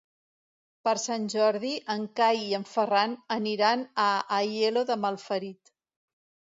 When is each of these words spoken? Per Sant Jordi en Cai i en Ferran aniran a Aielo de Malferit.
Per 0.87 0.93
Sant 1.03 1.27
Jordi 1.33 1.73
en 1.97 2.07
Cai 2.21 2.41
i 2.47 2.57
en 2.61 2.65
Ferran 2.73 3.15
aniran 3.39 3.85
a 4.07 4.09
Aielo 4.43 4.89
de 4.93 5.01
Malferit. 5.07 5.79